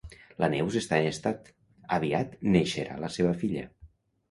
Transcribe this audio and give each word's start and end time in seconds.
La 0.43 0.47
Neus 0.53 0.77
està 0.79 0.97
en 1.01 1.09
estat, 1.09 1.51
aviat 1.99 2.35
neixerà 2.57 2.99
la 3.05 3.13
seva 3.21 3.39
filla 3.45 3.71